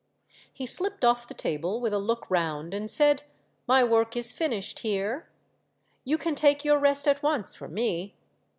[0.51, 4.79] He slipped off the table with a look round, and said.*' My work is finished,
[4.79, 5.29] Heer.
[6.05, 8.15] You can take your rest at once for me."